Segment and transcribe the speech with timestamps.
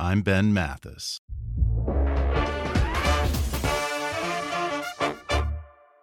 [0.00, 1.20] I'm Ben Mathis.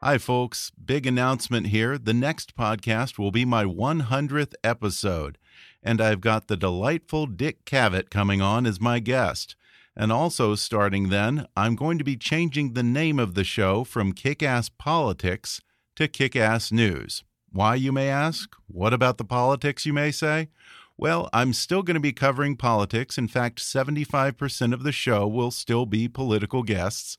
[0.03, 0.71] Hi, folks.
[0.71, 1.97] Big announcement here.
[1.97, 5.38] The next podcast will be my 100th episode,
[5.81, 9.55] and I've got the delightful Dick Cavett coming on as my guest.
[9.95, 14.11] And also, starting then, I'm going to be changing the name of the show from
[14.11, 15.61] Kick Ass Politics
[15.95, 17.23] to Kick Ass News.
[17.49, 18.53] Why, you may ask?
[18.67, 20.49] What about the politics, you may say?
[20.97, 23.17] Well, I'm still going to be covering politics.
[23.17, 27.17] In fact, 75% of the show will still be political guests.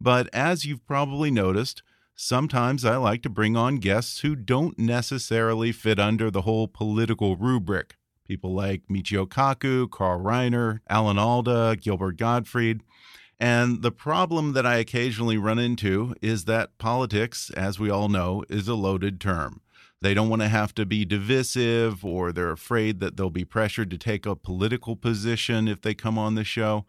[0.00, 1.82] But as you've probably noticed,
[2.14, 7.36] sometimes I like to bring on guests who don't necessarily fit under the whole political
[7.36, 7.96] rubric.
[8.26, 12.82] People like Michio Kaku, Carl Reiner, Alan Alda, Gilbert Gottfried.
[13.40, 18.44] And the problem that I occasionally run into is that politics, as we all know,
[18.48, 19.60] is a loaded term.
[20.00, 23.90] They don't want to have to be divisive, or they're afraid that they'll be pressured
[23.90, 26.86] to take a political position if they come on the show.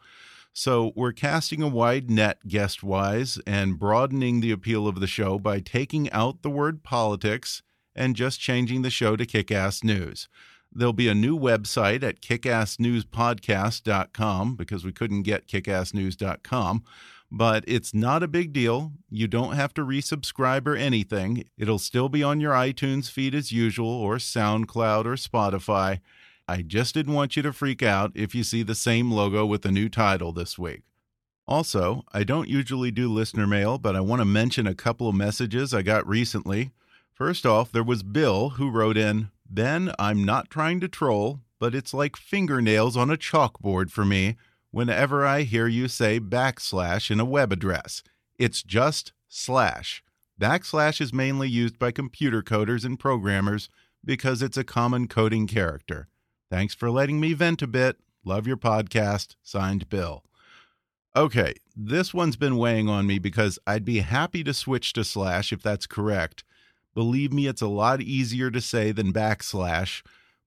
[0.53, 5.39] So we're casting a wide net guest wise and broadening the appeal of the show
[5.39, 7.61] by taking out the word politics
[7.95, 10.28] and just changing the show to Kick Ass News.
[10.72, 16.84] There'll be a new website at kickassnewspodcast.com because we couldn't get kickassnews.com
[17.31, 18.94] but it's not a big deal.
[19.09, 21.45] You don't have to resubscribe or anything.
[21.57, 26.00] It'll still be on your iTunes feed as usual, or SoundCloud or Spotify.
[26.47, 29.66] I just didn't want you to freak out if you see the same logo with
[29.66, 30.81] a new title this week.
[31.47, 35.16] Also, I don't usually do listener mail, but I want to mention a couple of
[35.16, 36.72] messages I got recently.
[37.13, 41.75] First off, there was Bill who wrote in Ben, I'm not trying to troll, but
[41.75, 44.38] it's like fingernails on a chalkboard for me
[44.72, 48.03] whenever I hear you say backslash in a web address.
[48.38, 50.03] It's just slash.
[50.40, 53.69] Backslash is mainly used by computer coders and programmers
[54.03, 56.08] because it's a common coding character.
[56.50, 57.97] Thanks for letting me vent a bit.
[58.24, 59.35] Love your podcast.
[59.44, 60.24] Signed Bill.
[61.16, 65.52] Okay, this one's been weighing on me because I'd be happy to switch to slash
[65.52, 66.44] if that's correct.
[66.94, 70.03] Believe me, it's a lot easier to say than backslash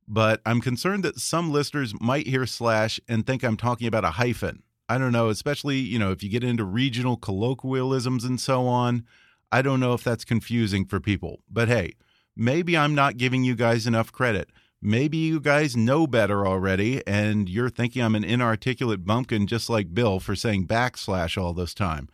[0.08, 4.12] but I'm concerned that some listeners might hear slash and think I'm talking about a
[4.12, 4.62] hyphen.
[4.88, 9.04] I don't know, especially, you know, if you get into regional colloquialisms and so on.
[9.50, 11.40] I don't know if that's confusing for people.
[11.50, 11.94] But hey,
[12.34, 14.50] maybe I'm not giving you guys enough credit.
[14.80, 19.94] Maybe you guys know better already and you're thinking I'm an inarticulate bumpkin just like
[19.94, 22.08] Bill for saying backslash all this time.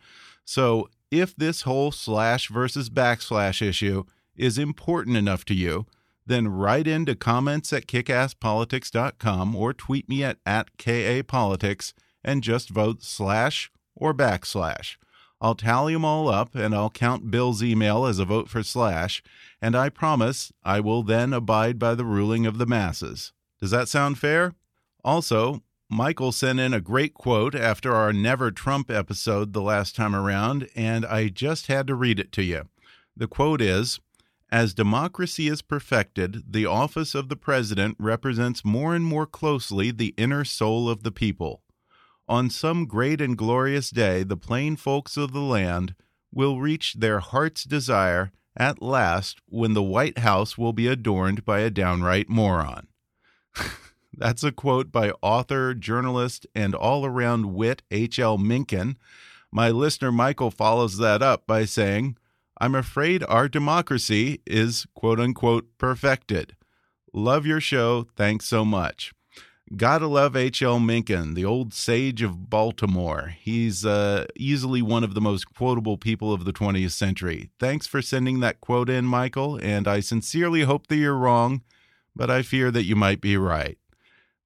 [0.45, 4.03] So, if this whole slash versus backslash issue
[4.35, 5.87] is important enough to you,
[6.29, 13.01] then write into comments at kickasspolitics.com or tweet me at, at KAPolitics and just vote
[13.01, 14.97] slash or backslash.
[15.41, 19.23] I'll tally them all up and I'll count Bill's email as a vote for slash,
[19.59, 23.33] and I promise I will then abide by the ruling of the masses.
[23.59, 24.53] Does that sound fair?
[25.03, 30.15] Also, Michael sent in a great quote after our Never Trump episode the last time
[30.15, 32.67] around, and I just had to read it to you.
[33.17, 33.99] The quote is
[34.51, 40.13] as democracy is perfected, the office of the president represents more and more closely the
[40.17, 41.61] inner soul of the people.
[42.27, 45.95] On some great and glorious day, the plain folks of the land
[46.31, 51.59] will reach their heart's desire at last when the White House will be adorned by
[51.59, 52.87] a downright moron.
[54.13, 58.37] That's a quote by author, journalist, and all around wit H.L.
[58.37, 58.97] Mencken.
[59.51, 62.17] My listener Michael follows that up by saying,
[62.61, 66.57] I'm afraid our democracy is quote unquote perfected.
[67.13, 68.07] Love your show.
[68.17, 69.13] Thanks so much.
[69.77, 70.79] Gotta love H.L.
[70.79, 73.35] Mencken, the old sage of Baltimore.
[73.39, 77.51] He's uh, easily one of the most quotable people of the 20th century.
[77.59, 81.61] Thanks for sending that quote in, Michael, and I sincerely hope that you're wrong,
[82.15, 83.77] but I fear that you might be right.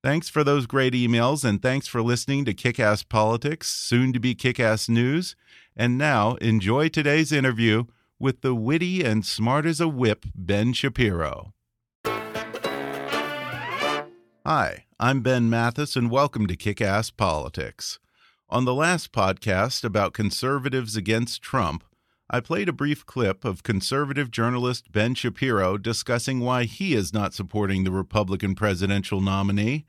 [0.03, 4.19] Thanks for those great emails, and thanks for listening to Kick Ass Politics, soon to
[4.19, 5.37] be Kick Ass News.
[5.75, 7.85] And now, enjoy today's interview
[8.23, 11.53] with the witty and smart as a whip Ben Shapiro.
[14.45, 17.99] Hi, I'm Ben Mathis, and welcome to Kick Ass Politics.
[18.47, 21.83] On the last podcast about conservatives against Trump,
[22.29, 27.33] I played a brief clip of conservative journalist Ben Shapiro discussing why he is not
[27.33, 29.85] supporting the Republican presidential nominee.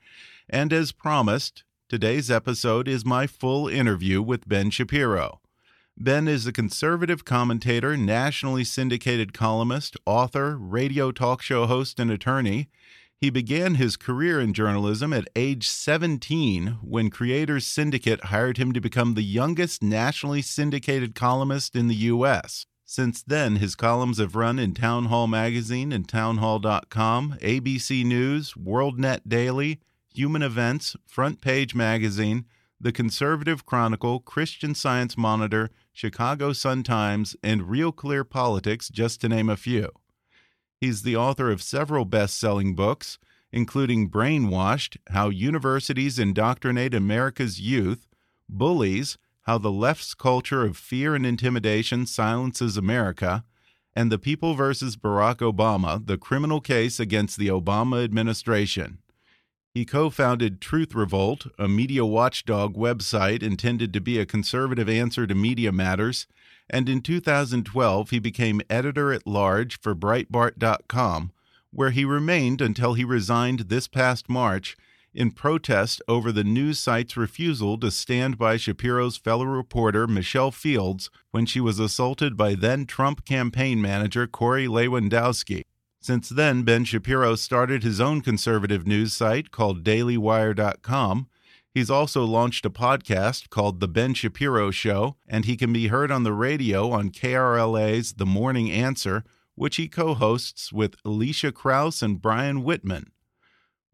[0.49, 5.39] And as promised, today's episode is my full interview with Ben Shapiro.
[5.97, 12.67] Ben is a conservative commentator, nationally syndicated columnist, author, radio talk show host, and attorney.
[13.17, 18.81] He began his career in journalism at age 17 when Creators Syndicate hired him to
[18.81, 22.65] become the youngest nationally syndicated columnist in the U.S.
[22.83, 29.21] Since then, his columns have run in Town Hall Magazine and townhall.com, ABC News, WorldNet
[29.29, 29.79] Daily,
[30.13, 32.43] Human Events, Front Page Magazine,
[32.81, 39.49] The Conservative Chronicle, Christian Science Monitor, Chicago Sun-Times, and Real Clear Politics, just to name
[39.49, 39.89] a few.
[40.77, 43.17] He's the author of several best selling books,
[43.49, 48.07] including Brainwashed How Universities Indoctrinate America's Youth,
[48.49, 53.45] Bullies How the Left's Culture of Fear and Intimidation Silences America,
[53.95, 58.97] and The People versus Barack Obama The Criminal Case Against the Obama Administration.
[59.75, 65.27] He co founded Truth Revolt, a media watchdog website intended to be a conservative answer
[65.27, 66.25] to media matters
[66.69, 71.31] and in 2012 he became editor at large for Breitbart.com,
[71.71, 74.75] where he remained until he resigned this past March
[75.13, 81.09] in protest over the news site's refusal to stand by Shapiro's fellow reporter Michelle Fields
[81.31, 85.63] when she was assaulted by then Trump campaign manager Corey Lewandowski.
[86.05, 91.27] Since then, Ben Shapiro started his own conservative news site called DailyWire.com
[91.73, 96.11] He's also launched a podcast called The Ben Shapiro Show, and he can be heard
[96.11, 99.23] on the radio on KRLA's The Morning Answer,
[99.55, 103.11] which he co hosts with Elisha Krauss and Brian Whitman.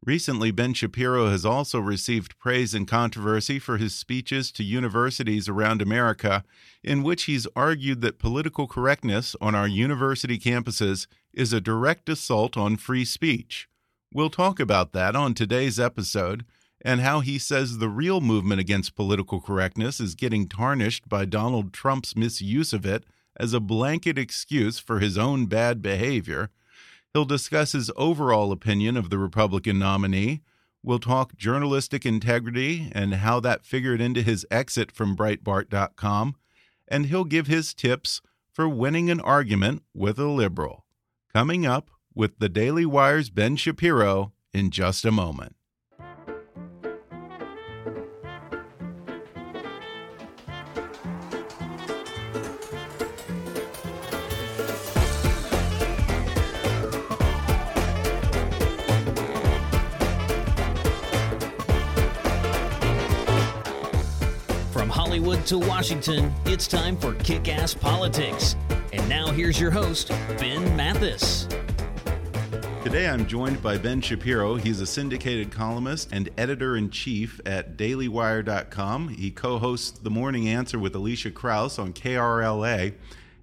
[0.03, 5.81] Recently, Ben Shapiro has also received praise and controversy for his speeches to universities around
[5.81, 6.43] America,
[6.83, 12.57] in which he's argued that political correctness on our university campuses is a direct assault
[12.57, 13.67] on free speech.
[14.13, 16.45] We'll talk about that on today's episode
[16.83, 21.73] and how he says the real movement against political correctness is getting tarnished by Donald
[21.73, 23.05] Trump's misuse of it
[23.37, 26.49] as a blanket excuse for his own bad behavior.
[27.13, 30.41] He'll discuss his overall opinion of the Republican nominee.
[30.83, 36.35] We'll talk journalistic integrity and how that figured into his exit from Breitbart.com.
[36.87, 40.85] And he'll give his tips for winning an argument with a liberal.
[41.33, 45.55] Coming up with the Daily Wire's Ben Shapiro in just a moment.
[64.73, 68.57] From Hollywood to Washington, it's time for Kick Ass Politics.
[68.93, 71.47] And now here's your host, Ben Mathis.
[72.83, 74.55] Today I'm joined by Ben Shapiro.
[74.55, 79.09] He's a syndicated columnist and editor in chief at dailywire.com.
[79.09, 82.93] He co hosts The Morning Answer with Elisha Krauss on KRLA,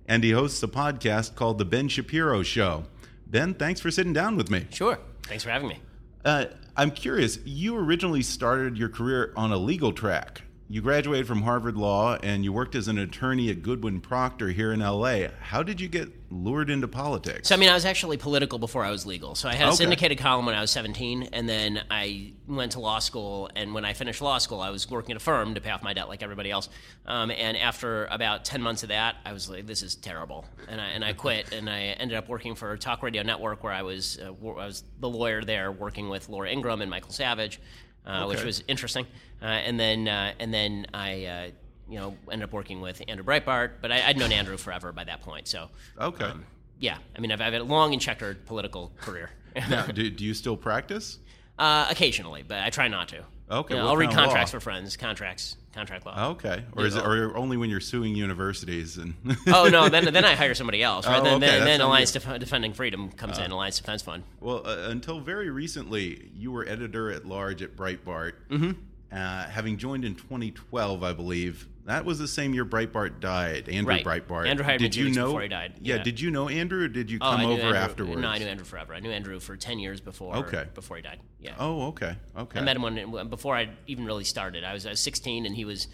[0.06, 2.84] and he hosts a podcast called The Ben Shapiro Show.
[3.26, 4.66] Ben, thanks for sitting down with me.
[4.70, 4.98] Sure.
[5.22, 5.80] Thanks for having me.
[6.24, 11.42] Uh, I'm curious, you originally started your career on a legal track you graduated from
[11.42, 15.28] Harvard Law and you worked as an attorney at Goodwin Procter here in LA.
[15.40, 17.48] How did you get lured into politics?
[17.48, 19.34] So, I mean, I was actually political before I was legal.
[19.34, 19.76] So, I had a okay.
[19.76, 23.48] syndicated column when I was 17, and then I went to law school.
[23.56, 25.82] And when I finished law school, I was working at a firm to pay off
[25.82, 26.68] my debt like everybody else.
[27.06, 30.44] Um, and after about 10 months of that, I was like, this is terrible.
[30.68, 33.72] And I, and I quit, and I ended up working for Talk Radio Network, where
[33.72, 37.58] I was, uh, I was the lawyer there working with Laura Ingraham and Michael Savage
[38.06, 38.26] okay.
[38.26, 39.06] which was interesting.
[39.40, 41.50] Uh, and then uh, and then I uh,
[41.88, 45.04] you know ended up working with Andrew Breitbart, but I, would known Andrew forever by
[45.04, 45.48] that point.
[45.48, 45.68] So
[46.00, 46.44] okay, um,
[46.78, 49.30] yeah, I mean I've, I've, had a long and checkered political career.
[49.70, 51.18] now, do, do you still practice?
[51.58, 53.24] Uh, occasionally, but I try not to.
[53.50, 54.96] Okay, you know, I'll read contracts for friends.
[54.96, 56.30] Contracts, contract law.
[56.30, 59.14] Okay, or is it or only when you're suing universities and?
[59.46, 61.06] oh no, then then I hire somebody else.
[61.06, 61.20] Right?
[61.20, 61.46] Oh, then okay.
[61.46, 63.50] then, then Alliance Def- Defending Freedom comes uh, in.
[63.50, 64.24] Alliance Defense Fund.
[64.40, 68.32] Well, uh, until very recently, you were editor at large at Breitbart.
[68.50, 68.72] Mm-hmm.
[69.12, 71.66] uh, having joined in 2012, I believe.
[71.88, 73.70] That was the same year Breitbart died.
[73.70, 74.04] Andrew right.
[74.04, 74.46] Breitbart.
[74.46, 75.72] Andrew hired did you know before he died.
[75.80, 75.96] Yeah.
[75.96, 76.02] Yeah.
[76.02, 78.20] Did you know Andrew, or did you Oh, come knew over Andrew- afterwards?
[78.20, 78.92] No, I knew Andrew forever.
[78.92, 80.36] I knew Andrew for ten years before.
[80.36, 80.66] Okay.
[80.74, 81.18] Before he died.
[81.40, 81.54] Yeah.
[81.58, 82.14] Oh, okay.
[82.36, 82.60] Okay.
[82.60, 84.64] I met him when before I even really started.
[84.64, 85.88] I was, I was 16 and he was,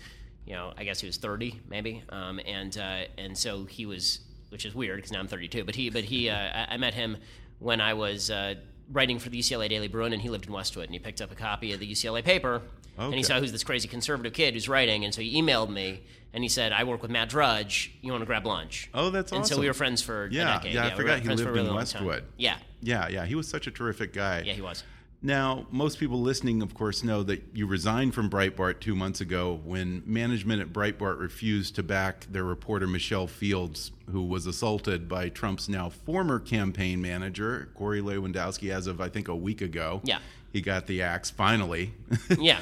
[0.44, 4.18] you know, I guess he was 30 maybe, um, and uh, and so he was,
[4.48, 5.62] which is weird because now I'm 32.
[5.62, 7.18] But he, but he, uh, I, I met him
[7.60, 8.56] when I was uh,
[8.92, 11.30] writing for the UCLA Daily Bruin, and he lived in Westwood, and he picked up
[11.32, 12.62] a copy of the UCLA paper,
[12.98, 16.02] and he saw who's this crazy conservative kid who's writing, and so he emailed me.
[16.32, 17.92] And he said, "I work with Matt Drudge.
[18.02, 19.36] You want to grab lunch?" Oh, that's awesome.
[19.42, 20.74] And so we were friends for Yeah, a decade.
[20.74, 21.76] yeah, I we forgot he for lived in really time.
[21.76, 22.24] Westwood.
[22.36, 23.24] Yeah, Yeah, yeah.
[23.24, 24.42] He was such a terrific guy.
[24.44, 24.82] yeah, he was.
[25.26, 29.58] Now, most people listening, of course, know that you resigned from Breitbart two months ago
[29.64, 35.30] when management at Breitbart refused to back their reporter Michelle Fields, who was assaulted by
[35.30, 40.02] Trump's now former campaign manager, Corey Lewandowski, as of, I think, a week ago.
[40.04, 40.18] Yeah.
[40.52, 41.94] He got the axe finally.
[42.38, 42.60] Yeah.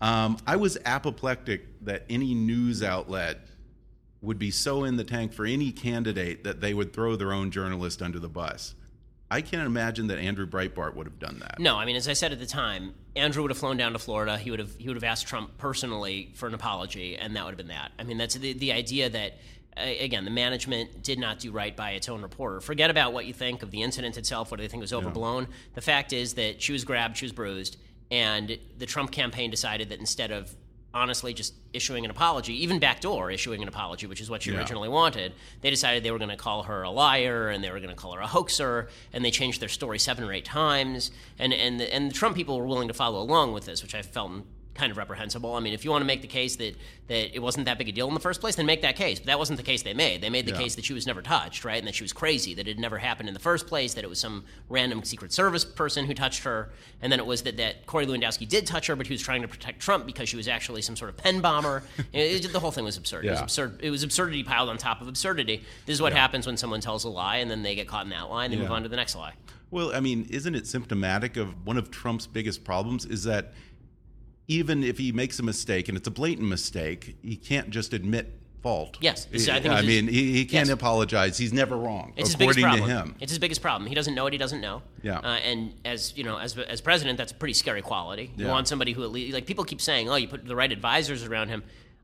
[0.00, 3.40] Um, I was apoplectic that any news outlet
[4.22, 7.50] would be so in the tank for any candidate that they would throw their own
[7.50, 8.74] journalist under the bus.
[9.30, 11.58] I can't imagine that Andrew Breitbart would have done that.
[11.58, 13.98] No, I mean, as I said at the time, Andrew would have flown down to
[13.98, 14.38] Florida.
[14.38, 17.50] He would have he would have asked Trump personally for an apology, and that would
[17.50, 17.92] have been that.
[17.98, 19.38] I mean, that's the the idea that.
[19.76, 22.60] Again, the management did not do right by its own reporter.
[22.60, 25.46] Forget about what you think of the incident itself, whether they think it was overblown.
[25.74, 27.76] The fact is that she was grabbed, she was bruised,
[28.10, 30.52] and the Trump campaign decided that instead of
[30.98, 34.58] honestly just issuing an apology, even backdoor issuing an apology, which is what she Yeah.
[34.58, 37.78] originally wanted, they decided they were going to call her a liar and they were
[37.80, 41.10] going to call her a hoaxer, and they changed their story seven or eight times.
[41.38, 43.94] And and the, and the Trump people were willing to follow along with this, which
[43.94, 44.32] I felt
[44.78, 45.54] kind of reprehensible.
[45.54, 46.76] I mean, if you want to make the case that
[47.08, 49.18] that it wasn't that big a deal in the first place, then make that case.
[49.18, 50.20] But that wasn't the case they made.
[50.20, 50.58] They made the Yeah.
[50.58, 52.78] case that she was never touched, right, and that she was crazy, that it had
[52.78, 56.12] never happened in the first place, that it was some random Secret Service person who
[56.14, 56.70] touched her,
[57.02, 59.42] and then it was that that Corey Lewandowski did touch her, but he was trying
[59.42, 61.82] to protect Trump because she was actually some sort of pen bomber.
[62.12, 63.24] It- it- the whole thing was absurd.
[63.24, 63.80] It was absurd.
[63.82, 65.64] It was absurdity piled on top of absurdity.
[65.86, 68.10] This is what happens when someone tells a lie and then they get caught in
[68.10, 69.32] that lie and they move on to the next lie.
[69.70, 73.52] Well, I mean, isn't it symptomatic of one of Trump's biggest problems is that
[74.48, 78.32] even if he makes a mistake and it's a blatant mistake, he can't just admit
[78.62, 78.96] fault.
[79.00, 80.74] Yes, I think I his- mean, he, he can't yes.
[80.74, 81.38] apologize.
[81.38, 83.10] He's never wrong, It's his biggest according to problem.
[83.10, 83.16] him.
[83.20, 83.88] It's his biggest problem.
[83.88, 84.82] He doesn't know what he doesn't know.
[85.02, 85.18] Yeah.
[85.20, 88.32] Uh, and as you know, as as president, that's a pretty scary quality.
[88.36, 88.50] You Yeah.
[88.50, 91.22] want somebody who at least like people keep saying, oh, you put the right advisors
[91.24, 91.62] around him.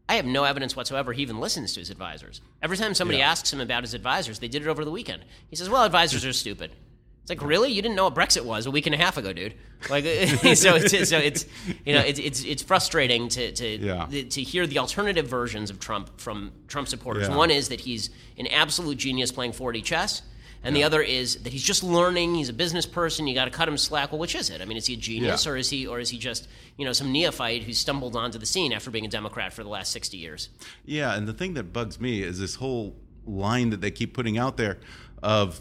[0.08, 2.42] I have no evidence whatsoever he even listens to his advisors.
[2.62, 3.30] Every time somebody Yeah.
[3.30, 5.24] asks him about his advisors, they did it over the weekend.
[5.48, 6.72] He says, "Well, advisors are stupid."
[7.24, 7.72] It's like, really?
[7.72, 9.54] You didn't know what Brexit was a week and a half ago, dude.
[9.88, 10.04] Like,
[10.56, 11.46] so it's so it's
[11.86, 14.06] you know it's it's it's frustrating to to Yeah.
[14.06, 17.28] to hear the alternative versions of Trump from Trump supporters.
[17.28, 17.36] Yeah.
[17.36, 20.20] One is that he's an absolute genius playing 4D chess.
[20.66, 22.34] And the other is that he's just learning.
[22.36, 23.26] He's a business person.
[23.26, 24.12] You got to cut him slack.
[24.12, 24.62] Well, which is it?
[24.62, 25.52] I mean, is he a genius Yeah.
[25.52, 28.46] or is he or is he just you know some neophyte who stumbled onto the
[28.46, 30.48] scene after being a Democrat for the last sixty years?
[30.86, 34.38] Yeah, and the thing that bugs me is this whole line that they keep putting
[34.38, 34.78] out there
[35.22, 35.60] of,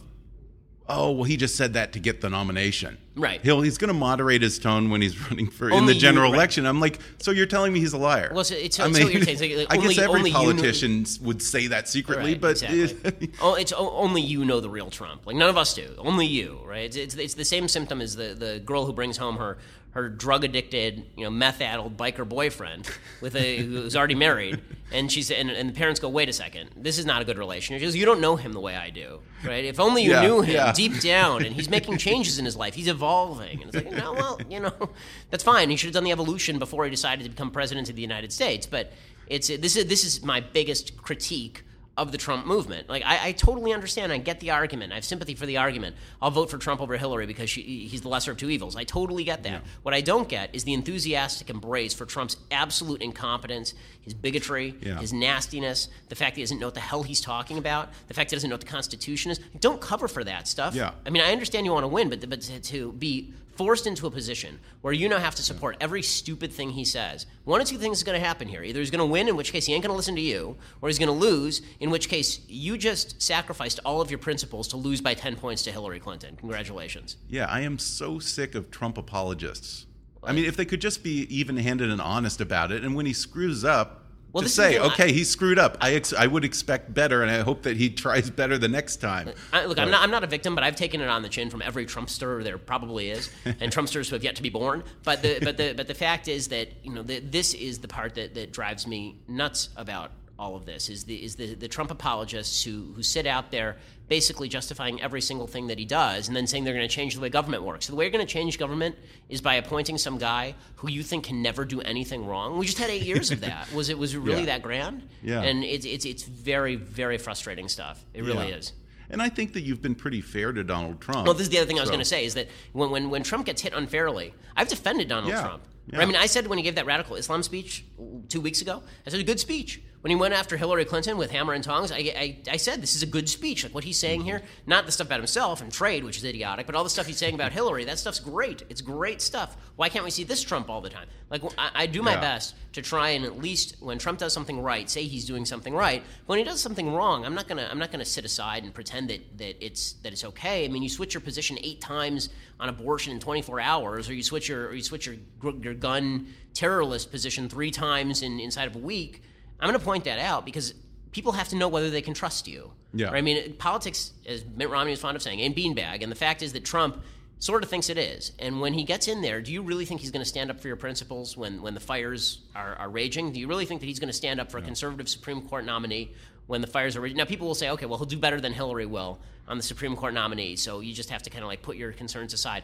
[0.90, 2.98] oh, well, he just said that to get the nomination.
[3.16, 3.40] Right.
[3.42, 6.00] He'll he's going to moderate his tone when he's running for in Only the you-
[6.02, 6.36] general right.
[6.38, 6.66] election.
[6.66, 8.32] I'm like, so you're telling me he's a liar?
[8.34, 10.44] Well, so it's- I mean, you're saying- like, I only- guess every only you know-
[10.44, 13.32] politician would say that secretly, Right, but exactly.
[13.42, 15.28] oh, it's o- only you know the real Trump.
[15.28, 15.94] Like none of us do.
[16.00, 16.86] Only you, right?
[16.86, 19.58] It's, it's, it's the same symptom as the, the girl who brings home her
[19.92, 22.90] her drug addicted, you know, meth addled biker boyfriend
[23.22, 24.60] with a who's already married,
[24.92, 27.38] and she's and, and the parents go, wait a second, this is not a good
[27.38, 27.80] relationship.
[27.80, 29.64] She goes, you don't know him the way I do, right?
[29.64, 30.72] If only you Yeah, knew him yeah.
[30.74, 34.14] deep down, and he's making changes in his life, he's evolving, and it's like, no,
[34.14, 34.90] well, you know,
[35.30, 35.70] that's fine.
[35.70, 38.32] He should have done the evolution before he decided to become president of the United
[38.32, 38.92] States, but.
[39.26, 41.64] It's this is this is my biggest critique
[41.96, 42.90] of the Trump movement.
[42.90, 44.12] Like, I, I totally understand.
[44.12, 44.92] I get the argument.
[44.92, 45.96] I have sympathy for the argument.
[46.22, 48.76] I'll vote for Trump over Hillary because she, he's the lesser of two evils.
[48.76, 49.62] I totally get that.
[49.84, 55.00] What I don't get is the enthusiastic embrace for Trump's absolute incompetence, his bigotry, Yeah.
[55.00, 58.16] his nastiness, the fact that he doesn't know what the hell he's talking about, the
[58.16, 59.40] fact that he doesn't know what the Constitution is.
[59.60, 60.74] Don't cover for that stuff.
[60.74, 60.94] Yeah.
[61.06, 64.08] I mean, I understand you want to win, but, but to, to be forced into
[64.08, 67.26] a position where you now have to support every stupid thing he says.
[67.44, 68.64] One of two things is going to happen here.
[68.64, 70.58] Either he's going to win, in which case he ain't going to listen to you,
[70.82, 74.68] or he's going to lose, in which case you just sacrificed all of your principles
[74.70, 76.36] to lose by 10 points to Hillary Clinton.
[76.36, 77.18] Congratulations.
[77.30, 79.86] Yeah, I am so sick of Trump apologists.
[80.24, 83.14] I mean, if they could just be even-handed and honest about it, and when he
[83.14, 84.03] screws up,
[84.34, 85.78] Well, this say, "Okay, he screwed up.
[85.80, 88.98] I ex- I would expect better, and I hope that he tries better the next
[88.98, 91.30] time." I, look, I'm not, I'm not a victim, but I've taken it on the
[91.30, 94.84] chin from every Trumpster there probably is, and Trumpsters who have yet to be born.
[95.04, 97.88] But the, but the, but the fact is that you know the, this is the
[97.88, 101.68] part that, that drives me nuts about all of this is the is the, the
[101.68, 103.78] Trump apologists who who sit out there
[104.18, 107.16] basically justifying every single thing that he does and then saying they're going to change
[107.16, 107.88] the way government works.
[107.88, 108.96] So the way you're going to change government
[109.28, 112.60] is by appointing some guy who you think can never do anything wrong.
[112.60, 113.72] We just had 8 years of that.
[113.74, 114.46] Was it was it really Yeah.
[114.54, 114.98] that grand?
[115.24, 115.42] Yeah.
[115.42, 118.06] And it's it's it's very very frustrating stuff.
[118.14, 118.58] It really Yeah.
[118.58, 118.74] is.
[119.10, 121.26] And I think that you've been pretty fair to Donald Trump.
[121.26, 123.10] Well, this is the other thing I was going to say is that when, when,
[123.14, 125.64] when Trump gets hit unfairly, I've defended Donald Yeah, Trump.
[125.92, 126.02] yeah.
[126.02, 127.84] I mean, I said when he gave that radical Islam speech
[128.30, 129.82] two weeks ago, I said a good speech.
[130.04, 132.94] When he went after Hillary Clinton with hammer and tongs, I, I, I said this
[132.94, 133.64] is a good speech.
[133.64, 134.28] Like what he's saying mm-hmm.
[134.28, 137.06] here, not the stuff about himself and trade, which is idiotic, but all the stuff
[137.06, 137.86] he's saying about Hillary.
[137.86, 138.64] That stuff's great.
[138.68, 139.56] It's great stuff.
[139.78, 141.08] Why can't we see this Trump all the time?
[141.30, 142.20] Like I, I do my Yeah.
[142.20, 145.74] best to try and at least when Trump does something right, say he's doing something
[145.74, 146.04] right.
[146.26, 149.10] When he does something wrong, I'm not gonna I'm not gonna sit aside and pretend
[149.10, 150.66] that, that it's that it's okay.
[150.66, 152.28] I mean, you switch your position eight times
[152.60, 155.16] on abortion in 24 hours, or you switch your or you switch your
[155.62, 159.22] your gun terrorist position three times in inside of a week.
[159.60, 160.74] I'm gonna point that out because
[161.12, 162.72] people have to know whether they can trust you.
[162.94, 163.08] Yeah.
[163.08, 163.18] Right?
[163.18, 166.04] I mean, politics, as Mitt Romney is fond of saying, ain't beanbag.
[166.04, 167.02] And the fact is that Trump
[167.40, 168.32] sort of thinks it is.
[168.40, 170.62] And when he gets in there, do you really think he's going to stand up
[170.62, 173.34] for your principles when, when the fires are, are raging?
[173.34, 175.66] Do you really think that he's going to stand up for a conservative Supreme Court
[175.66, 176.14] nominee
[176.48, 177.18] when the fires are raging?
[177.18, 179.96] Now, people will say, okay, well, he'll do better than Hillary will on the Supreme
[179.96, 180.56] Court nominee.
[180.56, 182.64] So you just have to kind of like put your concerns aside.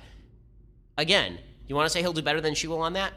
[0.97, 3.11] Again, you want to say he'll do better than she will on that?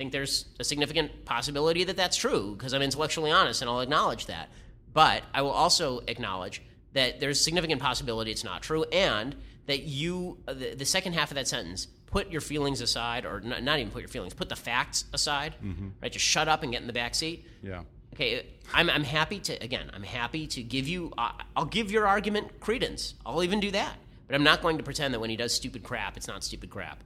[0.00, 3.82] I think there's a significant possibility that that's true because I'm intellectually honest and I'll
[3.82, 4.48] acknowledge that.
[4.94, 6.62] But I will also acknowledge
[6.94, 11.30] that there's significant possibility it's not true and that you, uh, the, the second half
[11.30, 14.48] of that sentence, put your feelings aside, or not, not even put your feelings, put
[14.48, 15.54] the facts aside,
[16.00, 16.10] right?
[16.10, 17.46] Just shut up and get in the back seat.
[17.62, 17.82] Yeah.
[18.14, 22.06] Okay, I'm, I'm happy to, again, I'm happy to give you, uh, I'll give your
[22.06, 23.12] argument credence.
[23.26, 23.96] I'll even do that.
[24.26, 26.70] But I'm not going to pretend that when he does stupid crap, it's not stupid
[26.70, 27.04] crap.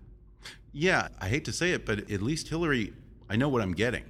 [0.73, 2.93] Yeah, I hate to say it, but at least Hillary,
[3.29, 4.05] I know what I'm getting.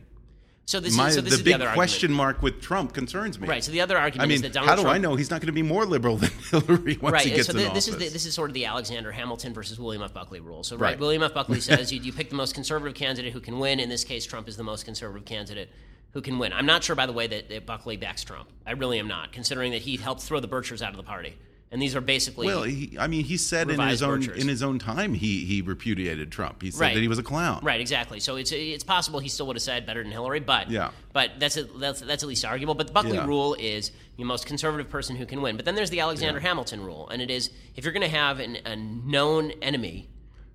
[0.67, 2.17] So this My, is, so this the is big the other question argument.
[2.17, 3.47] mark with Trump concerns me.
[3.47, 5.14] Right, so the other argument I mean, is that Donald how do Trump, I know
[5.14, 7.59] he's not going to be more liberal than Hillary once right, he gets so in
[7.59, 7.85] thi- office?
[7.85, 10.14] this is the, this is sort of the Alexander Hamilton versus William F.
[10.14, 10.64] Buckley rule.
[10.64, 10.99] So right, Right.
[11.00, 11.35] William F.
[11.35, 13.79] Buckley says you, you pick the most conservative candidate who can win.
[13.79, 15.69] In this case, Trump is the most conservative candidate
[16.12, 16.55] who can win.
[16.55, 18.49] I'm not sure, by the way, that, that Buckley backs Trump.
[18.67, 21.37] I really am not, considering that he helped throw the Birchers out of the party,
[21.75, 24.62] and these are basically well, he, I mean, he said in his own in his
[24.62, 26.62] own time he he repudiated Trump.
[26.62, 26.95] He said Right.
[26.95, 27.59] that he was a clown.
[27.64, 28.21] Right, exactly.
[28.21, 30.91] So it's it's possible he still would have said better than Hillary, but Yeah.
[31.13, 32.75] but that's a, that's that's at least arguable.
[32.76, 33.26] But the Buckley Yeah.
[33.26, 35.56] rule is the most conservative person who can win.
[35.56, 38.39] But then there's the Alexander Hamilton rule, and it is if you're going to have
[38.39, 40.08] an, a known enemy,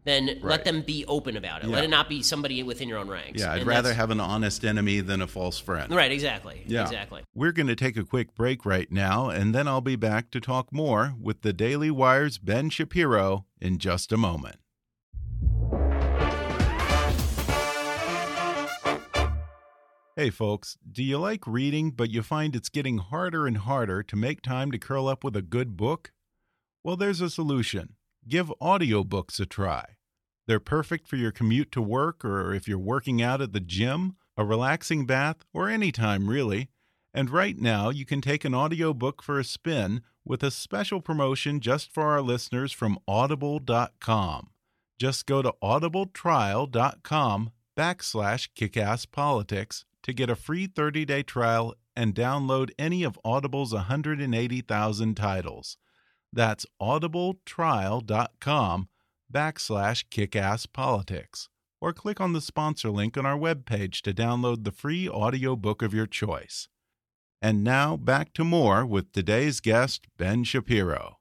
[0.05, 1.67] then let them be open about it.
[1.69, 3.41] Let it not be somebody within your own ranks.
[3.41, 5.93] Yeah, I'd And rather have an honest enemy than a false friend.
[5.93, 6.11] right.
[6.11, 6.63] Exactly.
[6.65, 6.83] Yeah.
[6.83, 7.23] Exactly.
[7.35, 10.39] We're going to take a quick break right now, and then I'll be back to
[10.39, 14.55] talk more with the Daily Wire's Ben Shapiro in just a moment.
[20.15, 24.15] Hey, folks, do you like reading, but you find it's getting harder and harder to
[24.17, 26.11] make time to curl up with a good book?
[26.83, 27.95] Well, there's a solution.
[28.29, 29.95] Give audiobooks a try.
[30.45, 34.17] They're perfect for your commute to work or if you're working out at the gym,
[34.37, 36.69] a relaxing bath, or any time really.
[37.11, 41.59] And right now, you can take an audiobook for a spin with a special promotion
[41.59, 44.51] just for our listeners from audible.com.
[44.99, 53.01] Just go to audibletrial.com backslash kickasspolitics to get a free 30-day trial and download any
[53.03, 55.77] of Audible's 180,000 titles.
[56.31, 58.87] That's audibletrial.com
[59.33, 61.47] backslash kickasspolitics.
[61.81, 65.93] Or click on the sponsor link on our webpage to download the free audiobook of
[65.93, 66.67] your choice.
[67.41, 71.19] And now back to more with today's guest, Ben Shapiro.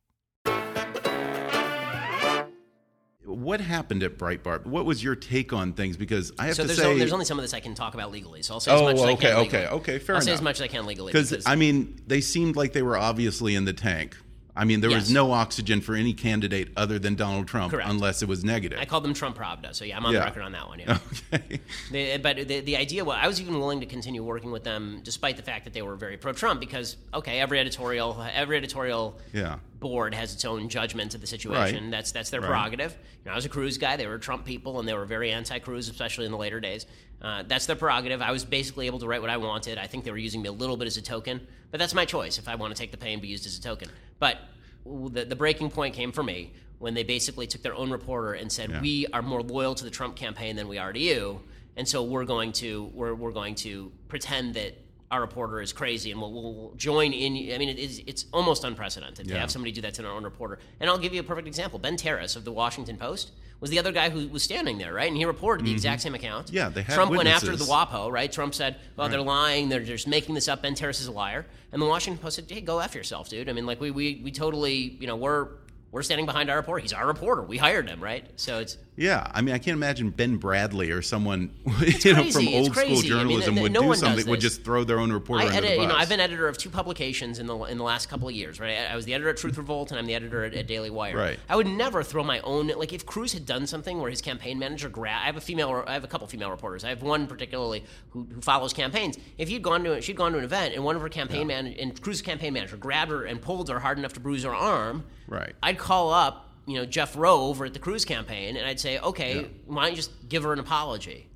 [3.25, 4.67] What happened at Breitbart?
[4.67, 5.97] What was your take on things?
[5.97, 7.75] Because I have So to there's, say, only, there's only some of this I can
[7.75, 8.43] talk about legally.
[8.43, 9.37] So I'll say as Oh, much as I okay, can.
[9.37, 9.67] okay, legally.
[9.81, 12.57] okay, fair I'll say as much as I can legally because I mean, they seemed
[12.57, 14.17] like they were obviously in the tank.
[14.59, 17.89] I mean, there was no oxygen for any candidate other than Donald Trump, Correct.
[17.89, 18.81] unless it was negative.
[18.81, 19.73] I called them Trump Pravda.
[19.73, 20.19] So yeah, I'm on Yeah.
[20.21, 20.81] the record on that one.
[20.81, 20.99] Yeah.
[21.33, 21.61] okay.
[21.93, 25.01] The, but the, the idea was I was even willing to continue working with them
[25.05, 29.57] despite the fact that they were very pro-Trump because okay, every editorial every editorial Yeah.
[29.81, 31.85] Board has its own judgment of the situation.
[31.85, 31.91] Right.
[31.91, 32.49] That's that's their Right.
[32.49, 32.93] prerogative.
[33.25, 35.31] You know, I was a Cruz guy; they were Trump people, and they were very
[35.33, 36.87] anti-Cruz, especially in the later days.
[37.21, 38.23] Uh, that's their prerogative.
[38.23, 39.79] I was basically able to write what I wanted.
[39.79, 42.05] I think they were using me a little bit as a token, but that's my
[42.05, 43.89] choice if I want to take the pay and be used as a token.
[44.19, 44.39] But
[44.85, 48.51] the, the breaking point came for me when they basically took their own reporter and
[48.53, 48.81] said, Yeah.
[48.81, 51.41] "We are more loyal to the Trump campaign than we are to you."
[51.77, 54.77] and so we're going to we're, we're going to pretend that
[55.11, 57.55] our reporter is crazy and we'll, we'll join in.
[57.55, 60.25] I mean, it is it's almost unprecedented to have somebody do that to their own
[60.25, 60.59] reporter.
[60.81, 61.79] And I'll give you a perfect example.
[61.79, 65.09] Ben Terris of the Washington Post was the other guy who was standing there, right?
[65.09, 66.47] And he reported the exact same account.
[66.47, 66.57] Mm-hmm.
[66.57, 67.65] Yeah, they had Trump went after the.
[67.65, 68.31] WAPO, right?
[68.31, 69.69] Trump said, "Well, they're lying.
[69.69, 70.63] They're just making this up.
[70.63, 73.49] Ben Terris is a liar." And the Washington Post said, "Hey, go after yourself, dude.
[73.49, 75.49] I mean, like we we we totally, you know, we're
[75.91, 76.81] we're standing behind our reporter.
[76.81, 77.43] He's our reporter.
[77.43, 78.25] We hired him, right?
[78.37, 82.33] So it's Yeah, I mean, I can't imagine Ben Bradlee or someone you know crazy.
[82.33, 82.93] from old school crazy.
[82.93, 84.27] I mean, journalism would no do something.
[84.27, 85.83] Would just throw their own reporter I under edit, the bus.
[85.83, 88.35] you know, I've been editor of two publications in the in the last couple of
[88.35, 88.77] years, right?
[88.91, 91.17] I, was the editor at Truth Revolt, and I'm the editor at, at Daily Wire.
[91.17, 91.39] Right.
[91.49, 94.59] I would never throw my own like if Cruz had done something where his campaign
[94.59, 95.23] manager grabbed.
[95.23, 96.83] I have a female, I have a couple female reporters.
[96.83, 99.17] I have one particularly who, who follows campaigns.
[99.39, 101.69] If you'd gone to she'd gone to an event and one of her campaign man
[101.69, 105.05] and Cruz's campaign manager grabbed her and pulled her hard enough to bruise her arm,
[105.29, 105.55] Right.
[105.63, 106.47] I'd call up.
[106.69, 109.47] You know Jeff Roe over at the Cruz campaign, and I'd say, "Okay, Yeah.
[109.67, 111.27] why don't you just give her an apology?"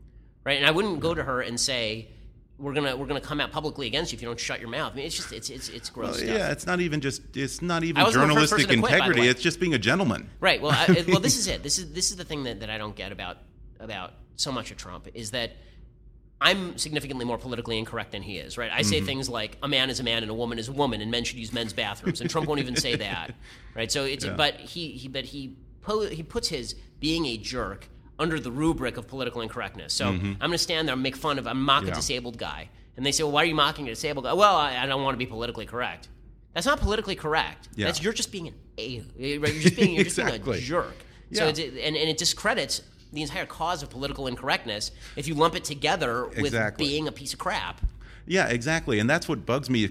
[0.45, 0.59] right?
[0.59, 2.09] And I wouldn't go to her and say,
[2.59, 4.92] "We're gonna we're gonna come out publicly against you if you don't shut your mouth."
[4.92, 6.29] I mean, it's just it's it's it's gross Well, stuff.
[6.29, 9.27] yeah, it's not even just it's not even wasn't the first journalistic quit, integrity.
[9.29, 10.29] It's just being a gentleman.
[10.40, 10.61] Right.
[10.61, 11.62] Well, I, well, this is it.
[11.62, 13.38] This is this is the thing that, that I don't get about
[13.81, 15.53] about so much of Trump is that
[16.42, 18.59] I'm significantly more politically incorrect than he is.
[18.59, 18.70] Right.
[18.72, 19.07] I say mm-hmm.
[19.07, 21.24] things like a man is a man and a woman is a woman, and men
[21.24, 23.35] should use men's bathrooms, and Trump won't even say that.
[23.74, 23.90] Right.
[23.90, 28.38] So it's but he, he but he po- he puts his being a jerk under
[28.38, 29.94] the rubric of political incorrectness.
[29.94, 30.33] So mm-hmm.
[30.33, 33.07] I'm going to stand there and make fun of I'm mock a disabled guy, and
[33.07, 34.35] they say, well, why are you mocking a disabled guy?
[34.35, 36.09] Well, I, I don't want to be politically correct.
[36.55, 37.68] That's not politically correct.
[37.74, 37.87] Yeah.
[37.87, 39.00] That's you're just being an a.
[39.00, 39.55] Right?
[39.55, 40.59] You're just being you're just being Exactly.
[40.59, 40.94] a jerk.
[41.33, 41.48] So Yeah.
[41.48, 45.64] it's, and, and it discredits the entire cause of political incorrectness if you lump it
[45.64, 46.87] together with Exactly.
[46.87, 47.81] being a piece of crap.
[48.27, 48.98] Yeah, exactly.
[48.98, 49.88] And that's what bugs me.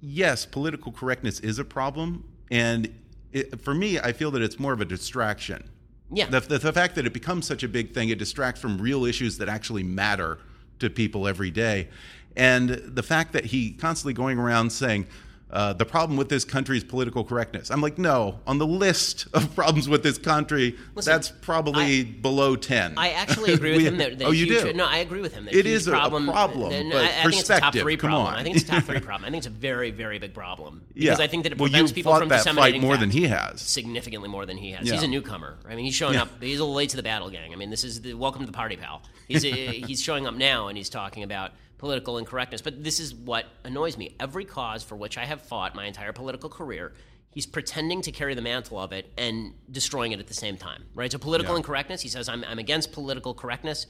[0.00, 2.24] Yes, political correctness is a problem.
[2.50, 2.94] And
[3.32, 5.70] it, for me, I feel that it's more of a distraction.
[6.12, 6.26] Yeah.
[6.26, 9.04] The, the, the fact that it becomes such a big thing, it distracts from real
[9.04, 10.38] issues that actually matter
[10.80, 11.88] to people every day.
[12.36, 15.06] And the fact that he constantly going around saying,
[15.52, 17.70] uh, the problem with this country is political correctness.
[17.70, 22.56] I'm like, no, on the list of problems with this country, Listen, that's probably below
[22.56, 22.94] 10.
[22.96, 24.72] I actually agree with We- him that, that oh, you huge, do?
[24.72, 25.46] No, I agree with him.
[25.46, 27.74] That It is a- a problem, problem, and but I, I think it's a top
[27.74, 28.34] three problem.
[28.34, 29.24] I think it's a top three problem.
[29.26, 31.24] I think it's a very, very big problem because yeah.
[31.24, 33.26] I think that it well, prevents you people from that fight disseminating more than he
[33.26, 33.60] has.
[33.60, 34.86] significantly more than he has.
[34.86, 34.94] Yeah.
[34.94, 35.56] He's a newcomer.
[35.68, 36.22] I mean, he's showing Yeah.
[36.22, 36.42] up.
[36.42, 37.52] He's a little late to the battle, gang.
[37.52, 39.02] I mean, this is the welcome to the party, pal.
[39.26, 42.60] He's he's showing up now, and he's talking about political incorrectness.
[42.60, 44.14] But this is what annoys me.
[44.20, 46.92] Every cause for which I have fought my entire political career.
[47.32, 50.84] He's pretending to carry the mantle of it and destroying it at the same time,
[50.94, 51.10] right?
[51.10, 51.58] So political Yeah.
[51.58, 52.02] incorrectness.
[52.02, 53.86] He says, "I'm, I'm against political correctness,"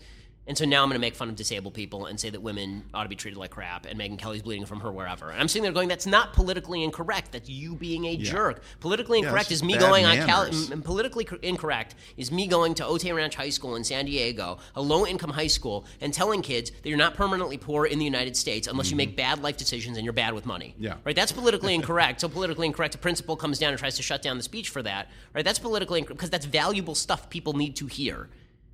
[0.50, 2.82] and so now I'm going to make fun of disabled people and say that women
[2.92, 5.30] ought to be treated like crap, and Megyn Kelly's bleeding from her wherever.
[5.30, 7.30] And I'm sitting there going, "That's not politically incorrect.
[7.30, 8.60] That's you being a jerk.
[8.80, 10.50] Politically incorrect it's is me going on Cal-
[10.82, 14.82] politically cor- incorrect is me going to Otay Ranch High School in San Diego, a
[14.82, 18.36] low income high school, and telling kids that you're not permanently poor in the United
[18.36, 20.74] States unless you make bad life decisions and you're bad with money.
[20.74, 20.84] Mm-hmm.
[20.84, 20.94] Yeah.
[21.04, 21.14] Right?
[21.14, 22.22] That's politically incorrect.
[22.22, 24.82] So politically incorrect, a principal comes down and tries to shut down the speech for
[24.82, 25.08] that.
[25.32, 25.44] Right?
[25.44, 28.28] That's politically incorrect because that's valuable stuff people need to hear.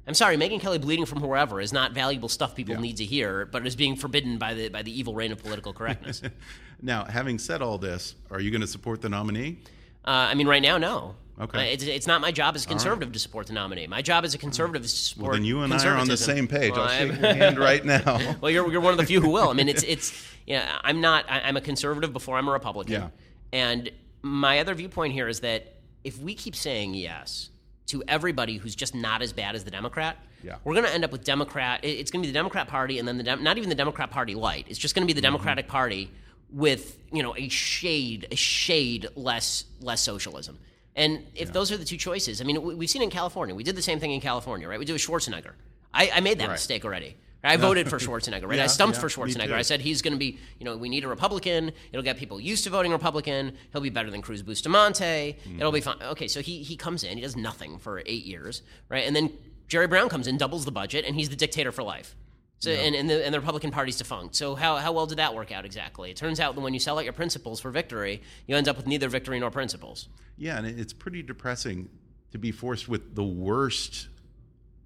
[0.06, 2.80] I'm sorry, Megyn Kelly bleeding from wherever is not valuable stuff people Yeah.
[2.80, 5.42] need to hear, but it is being forbidden by the by the evil reign of
[5.42, 6.22] political correctness.
[6.24, 6.28] uh,
[6.82, 9.58] Now, having said all this, are you going to support the nominee?
[10.04, 11.16] I mean, right now, no.
[11.40, 11.58] Okay.
[11.58, 13.86] Uh, it's, it's not my job as a conservative to support the nominee.
[13.86, 15.24] My job as a conservative is to support.
[15.30, 16.72] Well, then you and I are on the same page.
[16.72, 18.36] Well, I'll I'm- shake your hand right now.
[18.40, 19.48] well, you're, you're one of the few who will.
[19.48, 20.12] I mean, it's it's
[20.46, 20.78] yeah.
[20.84, 21.24] I'm not.
[21.30, 22.92] I, I'm a conservative before I'm a Republican.
[22.92, 23.08] Yeah.
[23.52, 23.90] And
[24.22, 27.50] my other viewpoint here is that if we keep saying yes
[27.87, 30.57] to everybody who's just not as bad as the Democrat, Yeah.
[30.64, 31.81] we're going to end up with Democrat.
[31.85, 34.11] It's going to be the Democrat Party, and then the Dem- not even the Democrat
[34.11, 34.66] Party light.
[34.68, 35.35] It's just going to be the Mm-hmm.
[35.35, 36.11] Democratic Party
[36.53, 40.59] with you know a shade a shade less less socialism.
[40.94, 43.55] And if those are the two choices, I mean, we- we've seen it in California.
[43.55, 44.79] We did the same thing in California, right?
[44.79, 45.53] We did with Schwarzenegger.
[45.92, 46.53] I, I made that Right.
[46.55, 47.16] mistake already.
[47.44, 48.59] I voted for Schwarzenegger, right?
[48.59, 49.53] I stumped yeah, for Schwarzenegger.
[49.53, 51.72] I said he's going to be, you know, we need a Republican.
[51.92, 53.57] It'll get people used to voting Republican.
[53.72, 55.37] He'll be better than Cruz Bustamante.
[55.38, 55.61] Mm-hmm.
[55.61, 56.03] It'll be fine.
[56.03, 59.07] Okay, so he he comes in, he does nothing for eight years, right?
[59.07, 59.33] And then
[59.68, 62.16] Jerry Brown comes in, doubles the budget, and he's the dictator for life.
[62.59, 64.35] So and, and the and the Republican Party's defunct.
[64.35, 66.11] So how how well did that work out exactly?
[66.11, 68.77] It turns out that when you sell out your principles for victory, you end up
[68.77, 70.09] with neither victory nor principles.
[70.38, 71.90] Yeah, and it's pretty depressing
[72.33, 74.09] to be forced with the worst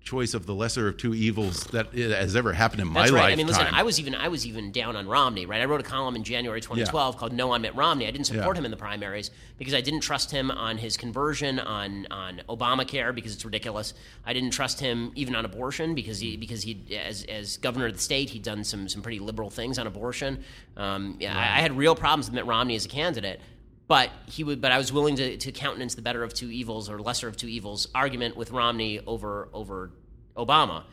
[0.02, 3.18] choice of the lesser of two evils that has ever happened in my That's right.
[3.20, 3.32] lifetime.
[3.32, 5.60] I mean, listen, I was even I was even down on Romney, right?
[5.60, 8.56] I wrote a column in January 2012 called "No on Mitt Romney." I didn't support
[8.56, 8.60] Yeah.
[8.60, 13.14] him in the primaries because I didn't trust him on his conversion on on Obamacare
[13.14, 13.92] because it's ridiculous.
[14.24, 17.92] I didn't trust him even on abortion because he because he as as governor of
[17.92, 20.42] the state he'd done some some pretty liberal things on abortion.
[20.76, 23.40] Um, yeah, I, I had real problems with Mitt Romney as a candidate.
[23.90, 24.60] But he would.
[24.60, 27.36] But I was willing to, to countenance the better of two evils or lesser of
[27.36, 29.90] two evils argument with Romney over over
[30.36, 30.84] Obama.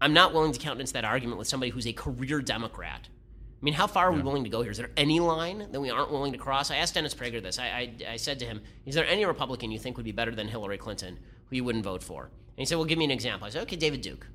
[0.00, 3.06] I'm not willing to countenance that argument with somebody who's a career Democrat.
[3.60, 4.70] I mean, how far are we willing to go here?
[4.70, 6.70] Is there any line that we aren't willing to cross?
[6.70, 7.58] I asked Dennis Prager this.
[7.58, 10.34] I, I, I said to him, "Is there any Republican you think would be better
[10.34, 11.18] than Hillary Clinton
[11.50, 13.60] who you wouldn't vote for?" And he said, "Well, give me an example." I said,
[13.64, 14.26] "Okay, David Duke."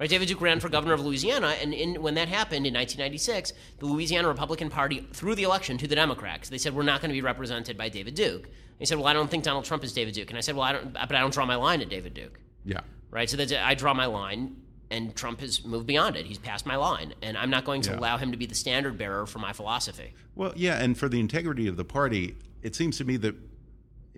[0.00, 3.52] Right, David Duke ran for governor of Louisiana, and in, when that happened in 1996,
[3.80, 6.48] the Louisiana Republican Party threw the election to the Democrats.
[6.48, 8.44] They said we're not going to be represented by David Duke.
[8.44, 10.54] And he said, "Well, I don't think Donald Trump is David Duke." And I said,
[10.56, 12.80] "Well, I don't, but I don't draw my line at David Duke." Yeah.
[13.10, 13.28] Right.
[13.28, 14.56] So that I draw my line,
[14.90, 16.24] and Trump has moved beyond it.
[16.24, 17.98] He's passed my line, and I'm not going to Yeah.
[17.98, 20.14] allow him to be the standard bearer for my philosophy.
[20.34, 23.34] Well, yeah, and for the integrity of the party, it seems to me that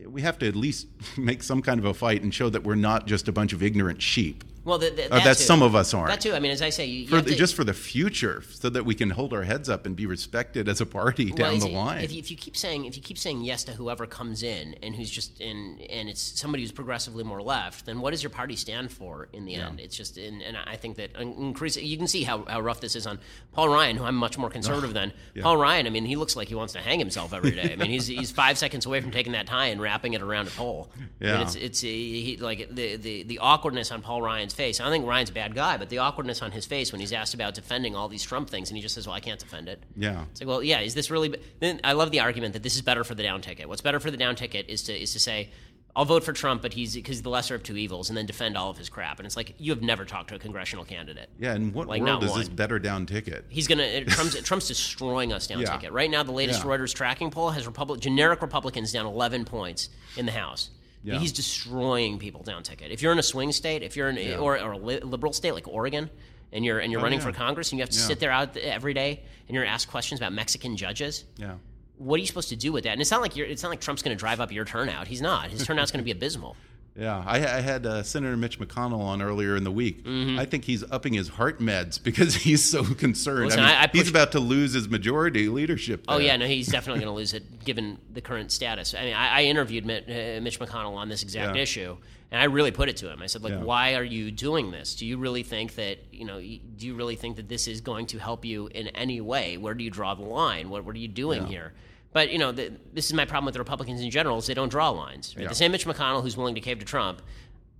[0.07, 0.87] we have to at least
[1.18, 3.64] make some kind of a fight and show that we're not just a bunch of
[3.64, 4.45] ignorant sheep.
[4.64, 5.42] Well, th- th- Uh, that that too.
[5.42, 6.09] some of us aren't.
[6.11, 6.35] That too.
[6.35, 8.70] I mean, as I say, you, you For the, to- just for the future, so
[8.70, 11.59] that we can hold our heads up and be respected as a party Well, down
[11.59, 12.03] the line.
[12.05, 14.75] If you, if you keep saying if you keep saying yes to whoever comes in
[14.83, 18.31] and who's just in and it's somebody who's progressively more left, then what does your
[18.31, 19.81] party stand for in the end?
[19.81, 21.77] It's just and, and I think that increase.
[21.77, 23.18] You can see how, how rough this is on
[23.53, 25.87] Paul Ryan, who I'm much more conservative than Paul Ryan.
[25.87, 27.70] I mean, he looks like he wants to hang himself every day.
[27.72, 30.46] I mean, he's he's five seconds away from taking that tie and wrapping it around
[30.48, 30.90] a pole.
[30.94, 31.42] I mean, Yeah.
[31.42, 34.81] it's it's he, like the, the the awkwardness on Paul Ryan's face.
[34.81, 37.12] I don't think Ryan's a bad guy, but the awkwardness on his face when he's
[37.12, 39.69] asked about defending all these Trump things, and he just says, "Well, I can't defend
[39.69, 40.25] it." yeah.
[40.31, 41.29] It's like, well, yeah, is this really?
[41.31, 43.69] be- Then I love the argument that this is better for the down ticket.
[43.69, 45.51] What's better for the down ticket is to is to say,
[45.95, 48.25] I'll vote for Trump, but he's because he's the lesser of two evils, and then
[48.25, 49.19] defend all of his crap.
[49.19, 51.29] And it's like you have never talked to a congressional candidate.
[51.38, 53.45] Yeah, and what Like, world is this better down ticket?
[53.51, 55.73] He's gonna Trump's, Trump's destroying us down Yeah.
[55.77, 56.23] ticket right now.
[56.23, 56.67] The latest Yeah.
[56.71, 60.71] Reuters tracking poll has Republic generic Republicans down 11 points in the House.
[61.05, 61.19] Yeah.
[61.19, 62.91] He's destroying people down ticket.
[62.93, 65.67] If you're in a swing state, if you're in or, or a liberal state like
[65.67, 66.11] Oregon,
[66.53, 67.25] and you're and you're Oh, running yeah.
[67.27, 68.05] for Congress, and you have to Yeah.
[68.07, 71.55] sit there out every day and you're asked questions about Mexican judges Yeah.
[71.97, 72.93] what are you supposed to do with that?
[72.93, 75.07] And it's not like you're, it's not like Trump's going to drive up your turnout.
[75.09, 75.51] He's not.
[75.51, 76.57] His turnout's going to be abysmal.
[76.94, 80.05] Yeah, I, I had uh, Senator Mitch McConnell on earlier in the week.
[80.05, 80.38] Mm-hmm.
[80.38, 83.46] I think he's upping his heart meds because he's so concerned.
[83.46, 86.05] Listen, I mean, I- he's about to lose his majority leadership.
[86.09, 88.94] Oh yeah, no, he's definitely going to lose it given the current status.
[88.94, 91.62] I mean, I, I interviewed uh, Mitch McConnell on this exact Yeah.
[91.62, 91.96] issue,
[92.31, 93.22] and I really put it to him.
[93.22, 93.62] I said, like, Yeah.
[93.62, 94.94] why are you doing this?
[94.94, 96.40] Do you really think that you know?
[96.40, 99.57] Do you really think that this is going to help you in any way?
[99.57, 100.68] Where do you draw the line?
[100.68, 101.72] What What are you doing here?
[102.12, 104.55] But you know, the, this is my problem with the Republicans in general: is they
[104.55, 105.35] don't draw lines.
[105.37, 105.44] Right?
[105.44, 105.48] Yeah.
[105.48, 107.22] The same Mitch McConnell who's willing to cave to Trump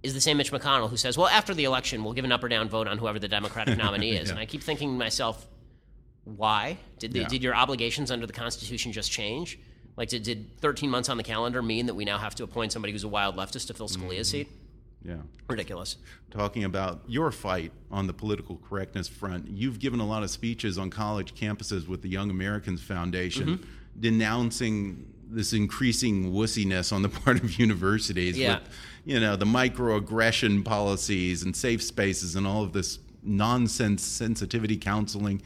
[0.03, 2.43] is the same Mitch McConnell who says, "Well, after the election, we'll give an up
[2.43, 5.47] or down vote on whoever the Democratic nominee is." And I keep thinking to myself,
[6.25, 7.29] why did the, Yeah.
[7.29, 9.59] did your obligations under the Constitution just change?
[9.97, 12.73] Like, did, did 13 months on the calendar mean that we now have to appoint
[12.73, 14.49] somebody who's a wild leftist to fill Scalia's seat?
[15.05, 15.17] Yeah.
[15.49, 15.97] Ridiculous.
[16.31, 20.79] Talking about your fight on the political correctness front, you've given a lot of speeches
[20.79, 23.65] on college campuses with the Young America's Foundation Mm-hmm.
[23.99, 28.59] Denouncing this increasing wussiness on the part of universities Yeah.
[28.59, 28.69] with,
[29.05, 35.41] you know, the microaggression policies and safe spaces and all of this nonsense sensitivity counseling.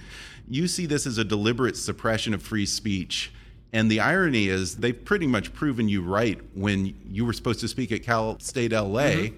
[0.48, 3.32] You see this as a deliberate suppression of free speech.
[3.72, 7.68] And the irony is, they've pretty much proven you right when you were supposed to
[7.68, 9.28] speak at Cal State LA,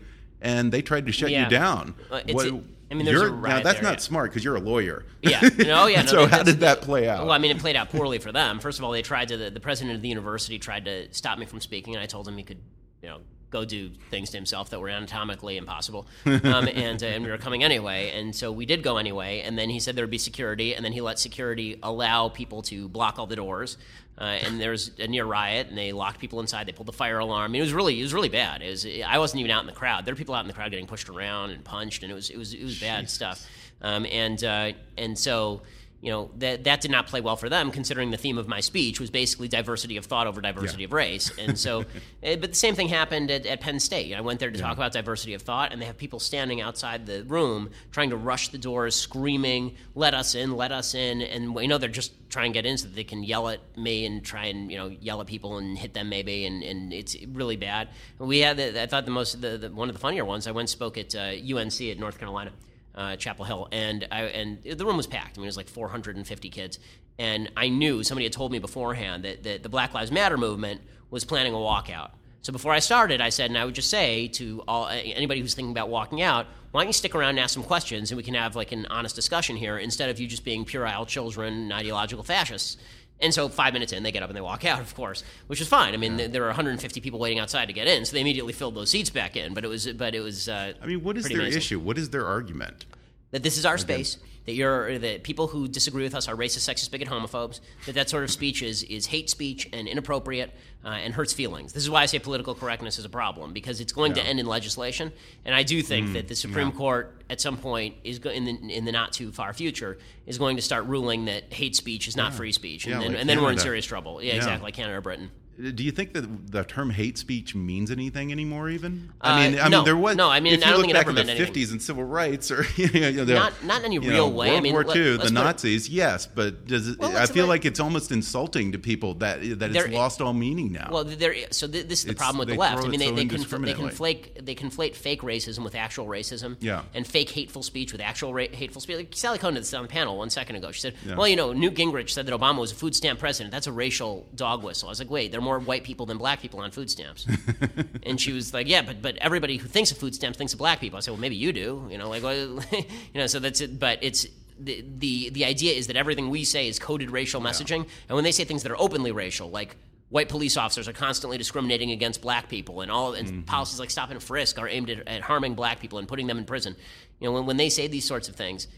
[0.41, 1.31] and they tried to shut.
[1.31, 1.45] Yeah.
[1.45, 1.95] you down.
[2.11, 2.53] Uh, it's-
[2.91, 3.99] I mean, there's you're- a now that's there, not yeah.
[3.99, 5.05] smart because you're a lawyer.
[5.23, 5.41] Yeah.
[5.59, 6.03] No, yeah.
[6.03, 7.23] No, so that- how did that play out?
[7.25, 8.61] Well, I mean, it played out poorly for them.
[8.61, 11.39] First of all, they tried to the, the president of the university tried to stop
[11.39, 12.61] me from speaking, and I told him he could,
[13.03, 17.25] you know, go do things to himself that were anatomically impossible, um, and uh, and
[17.25, 19.41] we were coming anyway, and so we did go anyway.
[19.41, 22.63] And then he said there would be security, and then he let security allow people
[22.63, 23.77] to block all the doors.
[24.21, 26.67] Uh, and there was a near riot, and they locked people inside.
[26.67, 27.45] They pulled the fire alarm.
[27.45, 28.63] I mean, it was really, it was really bad.
[28.63, 30.05] It was, I wasn't even out in the crowd.
[30.05, 32.29] There were people out in the crowd getting pushed around and punched, and it was,
[32.29, 33.47] it was, it was bad stuff.
[33.81, 35.63] Um, and uh, and so
[36.01, 38.61] you know that that did not play well for them, considering the theme of my
[38.61, 41.33] speech was basically diversity of thought over diversity of race.
[41.39, 41.85] And so,
[42.23, 44.15] eh, but the same thing happened at, at Penn State.
[44.15, 47.07] I went there to talk about diversity of thought, and they have people standing outside
[47.07, 50.57] the room trying to rush the doors, screaming, "Let us in!
[50.57, 53.05] Let us in!" And you know they're just trying to get in so that they
[53.05, 56.09] can yell at me and try and you know yell at people and hit them
[56.09, 57.89] maybe, and, and it's really bad.
[58.19, 60.47] We had the, I thought the most the, the, one of the funnier ones.
[60.47, 62.53] I went and spoke at uh, UNC at North Carolina
[62.99, 65.39] uh, Chapel Hill, and I, and the room was packed.
[65.39, 66.79] I mean, it was like 450 kids,
[67.19, 70.81] and I knew somebody had told me beforehand that, that the Black Lives Matter movement
[71.11, 72.11] was planning a walkout.
[72.43, 75.55] So before I started, I said, and I would just say to all anybody who's
[75.55, 78.23] thinking about walking out, why don't you stick around and ask some questions, and we
[78.23, 81.73] can have like an honest discussion here instead of you just being puerile children and
[81.73, 82.77] ideological fascists.
[83.21, 85.61] And so five minutes in, they get up and they walk out, of course, which
[85.61, 85.93] is fine.
[85.93, 88.53] I mean, th- there are 150 people waiting outside to get in, so they immediately
[88.53, 89.55] filled those seats back in.
[89.55, 90.49] But it was, but it was.
[90.49, 91.81] Uh, I mean, what is their amazing issue?
[91.81, 92.85] What is their argument?
[93.31, 94.17] that this is our space,
[94.49, 97.61] that you're that people who disagree with us are racist, sexist, bigot, homophobes.
[97.85, 100.55] That that sort of speech is is hate speech and inappropriate
[100.87, 101.75] uh, and hurts feelings.
[101.75, 104.41] This is why I say political correctness is a problem because it's going to end
[104.41, 105.13] in legislation.
[105.45, 108.75] And I do think that the Supreme Court at some point is go- in the
[108.75, 112.17] in the not too far future is going to start ruling that hate speech is
[112.17, 114.23] not free speech, and Yeah, then like and then we're in serious trouble.
[114.23, 114.37] Yeah, Yeah.
[114.37, 115.31] exactly, like Canada or Britain.
[115.59, 118.71] Do you think that the term hate speech means anything anymore?
[118.71, 120.31] Even I mean, uh, I no, mean, there was no.
[120.31, 123.13] I mean, if you I look back in the '50s and civil rights, or you
[123.13, 124.49] know, not not in any real know, way.
[124.49, 127.49] World I mean, War II, let, the Nazis, yes, but does it, well, I feel
[127.49, 130.91] like it's almost insulting to people that that it's lost all meaning now.
[130.93, 131.35] Well, there.
[131.51, 132.85] So th- this is the it's, problem with the left.
[132.85, 136.57] I mean, they, so they, confl- they conflate they conflate fake racism with actual racism.
[136.61, 136.83] Yeah.
[136.95, 138.97] And fake hateful speech with actual ra- hateful speech.
[138.97, 140.71] Like Sally Kohn did this on the panel one second ago.
[140.71, 141.17] She said, yeah.
[141.17, 143.51] "Well, you know, Newt Gingrich said that Obama was a food stamp president.
[143.51, 146.19] That's a racial dog whistle." I was like, "Wait, there are more white people than
[146.19, 147.27] black people on food stamps."
[148.03, 150.59] and she was like, yeah, but but everybody who thinks of food stamps thinks of
[150.59, 150.97] black people.
[150.97, 151.89] I said, well, maybe you do.
[151.91, 153.79] You know, like, well, you know, so that's it.
[153.79, 154.27] But it's
[154.59, 158.09] the, the the idea is that everything we say is coded racial messaging, yeah.
[158.09, 159.77] and when they say things that are openly racial, like
[160.11, 163.41] white police officers are constantly discriminating against black people, and all and mm-hmm.
[163.43, 166.39] policies like stop and frisk are aimed at, at, harming black people and putting them
[166.39, 166.77] in prison.
[167.21, 168.69] You know, when, when they say these sorts of things,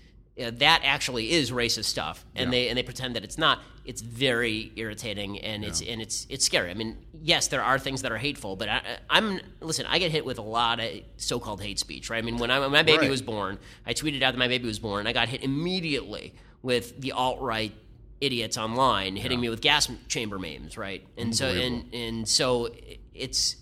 [0.40, 2.50] uh, that actually is racist stuff, and yeah.
[2.50, 3.60] they and they pretend that it's not.
[3.84, 5.68] It's very irritating, and yeah.
[5.68, 6.70] it's and it's it's scary.
[6.70, 9.86] I mean, yes, there are things that are hateful, but I, am listen.
[9.86, 12.18] I get hit with a lot of so-called hate speech, right?
[12.18, 13.10] I mean, when, I, when my baby right.
[13.10, 15.06] was born, I tweeted out that my baby was born.
[15.06, 17.72] I got hit immediately with the alt right
[18.20, 19.42] idiots online hitting yeah.
[19.42, 21.06] me with gas chamber memes, right?
[21.16, 22.68] And so and and so
[23.14, 23.56] it's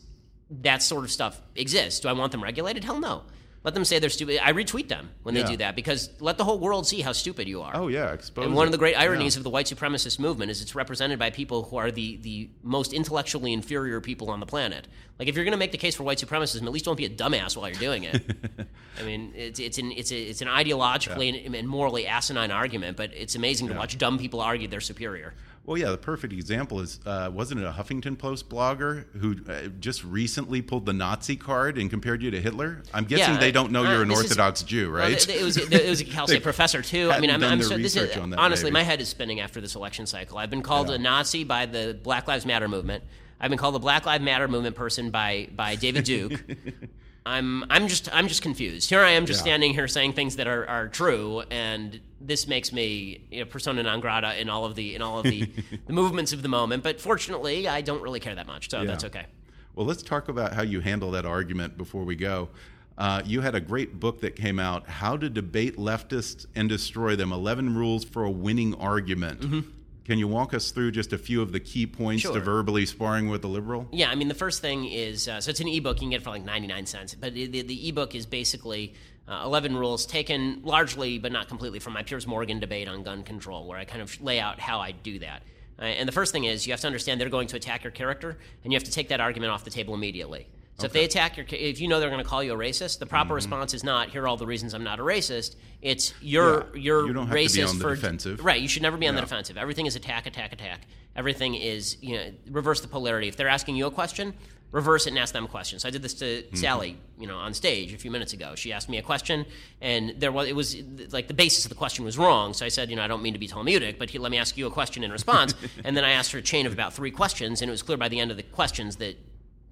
[0.51, 2.01] that sort of stuff exists.
[2.01, 2.85] Do I want them regulated?
[2.85, 3.23] Hell no.
[3.65, 4.39] Let them say they're stupid.
[4.43, 5.49] I retweet them when they yeah.
[5.49, 7.73] do that because let the whole world see how stupid you are.
[7.75, 8.47] Oh yeah, expose.
[8.47, 9.41] And one of the great ironies yeah.
[9.41, 12.93] of the white supremacist movement is it's represented by people who are the the most
[12.93, 14.87] intellectually inferior people on the planet.
[15.19, 17.05] Like if you're going to make the case for white supremacism, at least don't be
[17.05, 18.23] a dumbass while you're doing it.
[19.01, 21.41] I mean, it's it's an it's a, it's an ideologically yeah.
[21.47, 25.35] and, and, morally asinine argument, but it's amazing to watch dumb people argue they're superior.
[25.69, 29.69] Well, yeah, the perfect example is uh, wasn't it a Huffington Post blogger who uh,
[29.79, 32.83] just recently pulled the Nazi card and compared you to Hitler?
[32.95, 35.27] I'm guessing yeah, they don't know uh, you're an Orthodox is, Jew, right?
[35.29, 37.11] Well, it, was, it was a Cal State professor too.
[37.13, 40.07] I mean, I'm, I'm so, this is, honestly, my head is spinning after this election
[40.07, 40.39] cycle.
[40.39, 43.05] I've been called a Nazi by the Black Lives Matter movement.
[43.39, 46.33] I've been called the Black Lives Matter movement person by by David Duke.
[47.29, 48.89] I'm I'm just I'm just confused.
[48.89, 49.43] Here I am just yeah.
[49.43, 53.83] standing here saying things that are, are true, and this makes me you know, persona
[53.83, 55.43] non grata in all of the in all of the,
[55.87, 56.83] the movements of the moment.
[56.83, 58.87] But fortunately, I don't really care that much, so yeah.
[58.87, 59.27] that's okay.
[59.75, 62.49] Well, let's talk about how you handle that argument before we go.
[62.97, 67.15] Uh, you had a great book that came out, How to Debate Leftists and Destroy
[67.15, 69.41] Them 11 Rules for a Winning Argument.
[69.41, 69.71] Mm-hmm.
[70.09, 72.33] Can you walk us through just a few of the key points sure.
[72.33, 73.87] to verbally sparring with the liberal?
[73.93, 75.99] Yeah, I mean, the first thing is uh, so it's an ebook.
[75.99, 77.15] You can get it for like 99 cents.
[77.15, 78.95] But the, the ebook is basically
[79.29, 83.23] uh, 11 rules taken largely, but not completely, from my Piers Morgan debate on gun
[83.23, 85.43] control, where I kind of lay out how I do that.
[85.79, 87.91] Uh, and the first thing is you have to understand they're going to attack your
[87.91, 90.47] character, and you have to take that argument off the table immediately.
[90.79, 90.87] So okay.
[90.87, 93.07] if they attack your, if you know they're going to call you a racist, the
[93.07, 93.35] proper mm-hmm.
[93.35, 95.57] response is not here are all the reasons I'm not a racist.
[95.83, 96.81] It's you're yeah.
[96.81, 98.45] you're you don't racist for defensive.
[98.45, 98.61] right.
[98.61, 99.21] You should never be on yeah.
[99.21, 99.57] the defensive.
[99.57, 100.83] Everything is attack, attack, attack.
[101.17, 103.27] Everything is you know reverse the polarity.
[103.27, 104.35] If they're asking you a question,
[104.71, 105.79] reverse it and ask them a question.
[105.79, 106.57] So I did this to mm-hmm.
[106.57, 108.55] Sally, you know, on stage a few minutes ago.
[108.55, 109.47] She asked me a question,
[109.81, 110.77] and there was it was
[111.11, 112.53] like the basis of the question was wrong.
[112.55, 114.57] So I said, you know, I don't mean to be Talmudic, but let me ask
[114.57, 115.55] you a question in response.
[115.85, 117.99] and then I asked her a chain of about three questions, and it was clear
[117.99, 119.17] by the end of the questions that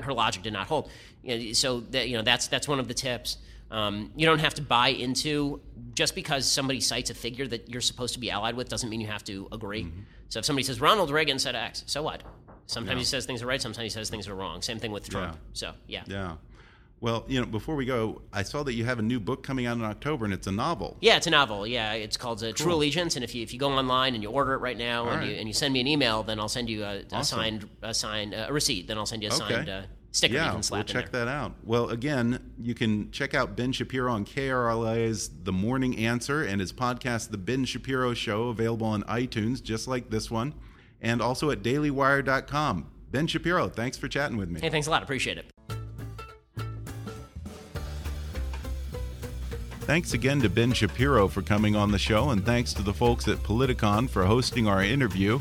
[0.01, 0.91] her logic did not hold.
[1.23, 3.39] You know, so that, you know that's that's one of the tips.
[3.71, 5.61] Um, you don't have to buy into
[5.95, 9.01] just because somebody cites a figure that you're supposed to be allied with doesn't mean
[9.01, 9.85] you have to agree.
[9.85, 10.01] Mm-hmm.
[10.29, 12.23] So if somebody says Ronald Reagan said X, so what?
[12.67, 12.99] Sometimes yeah.
[12.99, 14.63] he says things are right, sometimes he says things are wrong.
[14.63, 15.35] Same thing with Trump.
[15.35, 15.41] Yeah.
[15.53, 16.05] So yeah.
[16.07, 16.37] Yeah.
[17.01, 19.67] Well, you know, before we go, I saw that you have a new book coming
[19.67, 20.97] out in October, and it's a novel.
[21.01, 21.67] Yeah, it's a novel.
[21.67, 22.53] Yeah, it's called uh, cool.
[22.55, 25.07] True Allegiance, and if you if you go online and you order it right now,
[25.09, 25.29] and, right.
[25.29, 27.93] You, and you send me an email, then I'll send you a, a signed a
[27.93, 28.89] signed uh, a receipt.
[28.89, 29.55] Then I'll send you a okay.
[29.55, 29.83] signed uh,
[30.17, 31.27] sticker yeah, you can slap we'll check there.
[31.27, 31.53] that out.
[31.65, 36.73] Well, again, you can check out Ben Shapiro on KRLA's The Morning Answer and his
[36.73, 40.55] podcast, The Ben Shapiro Show, available on iTunes, just like this one,
[41.01, 42.91] and also at dailywire.com.
[43.11, 44.61] Ben Shapiro, thanks for chatting with me.
[44.61, 45.03] Hey, thanks a lot.
[45.03, 45.56] Appreciate it.
[49.87, 53.29] Thanks again to Ben Shapiro for coming on the show, and thanks to the folks
[53.29, 55.39] at Politicon for hosting our interview.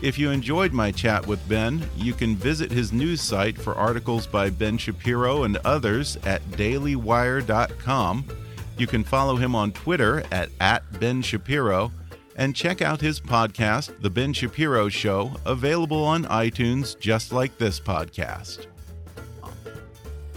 [0.00, 4.26] If you enjoyed my chat with Ben, you can visit his news site for articles
[4.26, 8.24] by Ben Shapiro and others at dailywire.com.
[8.78, 11.92] You can follow him on Twitter at, at Ben Shapiro
[12.34, 17.78] and check out his podcast, The Ben Shapiro Show, available on iTunes just like this
[17.78, 18.71] podcast.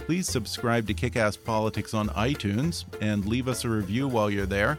[0.06, 4.78] Please subscribe to Kickass Politics on iTunes and leave us a review while you're there.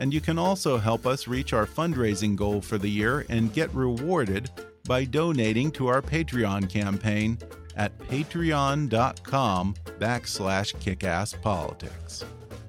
[0.00, 3.72] And you can also help us reach our fundraising goal for the year and get
[3.74, 4.50] rewarded
[4.86, 7.38] by donating to our Patreon campaign
[7.76, 12.24] at patreon.com backslash kickasspolitics.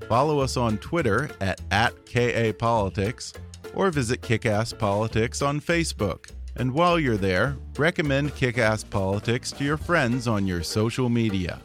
[0.10, 3.38] Follow us on Twitter at, at KAPolitics
[3.74, 6.30] or visit Kickass Politics on Facebook.
[6.58, 11.62] And while you're there, recommend Kick Ass Politics to your friends on your social media.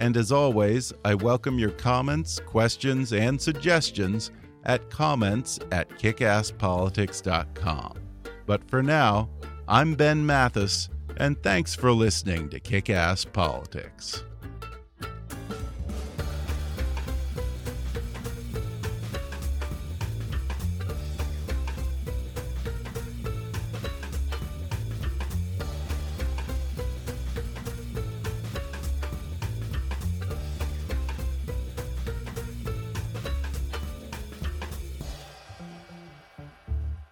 [0.00, 4.30] And as always, I welcome your comments, questions, and suggestions
[4.64, 7.94] at comments at kickasspolitics.com.
[8.46, 9.28] But for now,
[9.68, 10.88] I'm Ben Mathis,
[11.18, 14.24] and thanks for listening to Kick Ass Politics.